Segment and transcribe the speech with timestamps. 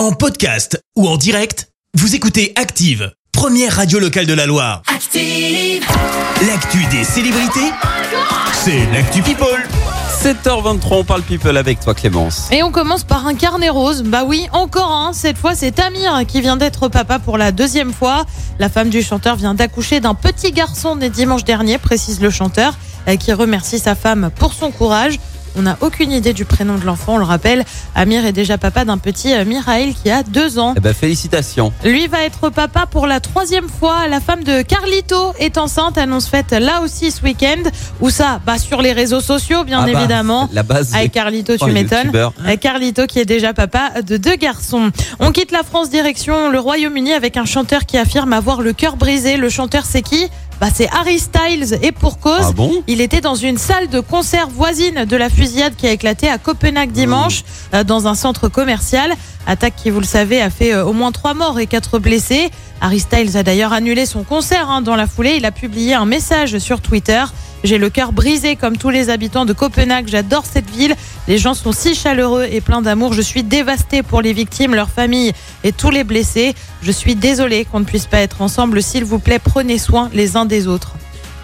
[0.00, 4.80] En podcast ou en direct, vous écoutez Active, première radio locale de la Loire.
[4.86, 5.84] Active.
[6.48, 7.70] L'actu des célébrités,
[8.54, 9.62] c'est l'actu People.
[10.22, 12.48] 7h23, on parle people avec toi Clémence.
[12.50, 14.02] Et on commence par un carnet rose.
[14.02, 15.12] Bah oui, encore un.
[15.12, 18.24] Cette fois, c'est Amir qui vient d'être papa pour la deuxième fois.
[18.58, 22.72] La femme du chanteur vient d'accoucher d'un petit garçon né dimanche dernier, précise le chanteur,
[23.06, 25.18] euh, qui remercie sa femme pour son courage.
[25.56, 27.64] On n'a aucune idée du prénom de l'enfant, on le rappelle.
[27.94, 30.74] Amir est déjà papa d'un petit euh, Mirail qui a deux ans.
[30.76, 31.72] Eh ben félicitations.
[31.84, 34.06] Lui va être papa pour la troisième fois.
[34.08, 37.62] La femme de Carlito est enceinte, annonce faite là aussi ce week-end.
[38.00, 40.48] Où ça Bah sur les réseaux sociaux, bien Ah bah, évidemment.
[40.52, 40.94] La base.
[40.94, 42.12] Avec Carlito, tu Oh, m'étonnes.
[42.14, 44.90] Euh, Carlito qui est déjà papa de deux garçons.
[45.18, 48.96] On quitte la France direction le Royaume-Uni avec un chanteur qui affirme avoir le cœur
[48.96, 49.36] brisé.
[49.36, 50.28] Le chanteur c'est qui?
[50.60, 52.48] Bah, c'est Harry Styles et pour cause.
[52.48, 55.92] Ah bon Il était dans une salle de concert voisine de la fusillade qui a
[55.92, 59.14] éclaté à Copenhague dimanche euh, dans un centre commercial.
[59.46, 62.50] Attaque qui, vous le savez, a fait euh, au moins trois morts et quatre blessés.
[62.82, 65.36] Harry Styles a d'ailleurs annulé son concert hein, dans la foulée.
[65.38, 67.24] Il a publié un message sur Twitter.
[67.64, 70.08] J'ai le cœur brisé comme tous les habitants de Copenhague.
[70.08, 70.94] J'adore cette ville.
[71.30, 73.12] Les gens sont si chaleureux et pleins d'amour.
[73.12, 76.56] Je suis dévasté pour les victimes, leurs familles et tous les blessés.
[76.82, 78.82] Je suis désolé qu'on ne puisse pas être ensemble.
[78.82, 80.94] S'il vous plaît, prenez soin les uns des autres.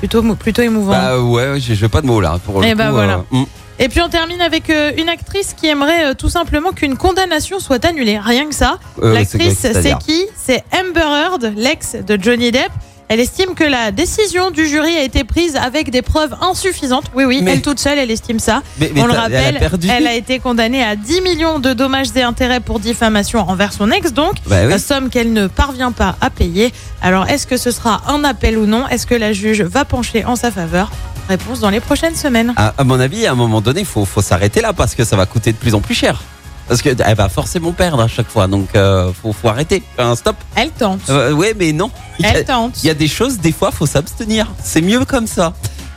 [0.00, 0.90] Plutôt, plutôt émouvant.
[0.90, 2.40] Bah ouais, j'ai j'ai pas de mots là.
[2.44, 3.22] Pour le Eh coup, bah, voilà.
[3.32, 3.44] euh, hmm.
[3.78, 7.60] Et puis on termine avec euh, une actrice qui aimerait euh, tout simplement qu'une condamnation
[7.60, 8.18] soit annulée.
[8.18, 8.80] Rien que ça.
[9.00, 10.26] Euh, L'actrice, c'est qui?
[10.36, 12.72] C'est Amber Heard, l'ex de Johnny Depp.
[13.10, 17.06] Elle estime que la décision du jury a été prise avec des preuves insuffisantes.
[17.14, 18.62] Oui, oui, Mais- elle toute seule, elle estime ça.
[18.78, 19.88] Mais, mais On le rappelle, elle a perdu.
[19.90, 23.90] elle a été condamnée à 10 millions de dommages et intérêts pour diffamation envers son
[23.90, 24.68] ex, donc, Bah oui.
[24.70, 26.70] la somme qu'elle ne parvient pas à payer.
[27.00, 28.86] Alors, est-ce que ce sera un appel ou non?
[28.88, 30.90] Est-ce que la juge va pencher en sa faveur?
[31.30, 32.52] Réponse dans les prochaines semaines.
[32.56, 35.16] À, à mon avis, à un moment donné, faut faut s'arrêter là parce que ça
[35.16, 36.20] va coûter de plus en plus cher.
[36.68, 39.82] Parce que elle va forcément perdre à chaque fois, donc euh, faut faut arrêter.
[39.96, 40.36] Enfin, stop.
[40.54, 41.00] Elle tente.
[41.08, 41.90] Euh, ouais, mais non.
[42.18, 42.74] Il y a- Elle tente.
[42.82, 44.46] Il y a des choses, des fois, faut s'abstenir.
[44.62, 45.54] C'est mieux comme ça.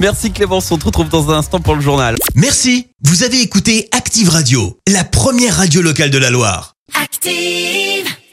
[0.00, 2.16] Merci Clémence, on te retrouve dans un instant pour le journal.
[2.34, 6.74] Merci, vous avez écouté Active Radio, la première radio locale de la Loire.
[7.00, 8.14] Active.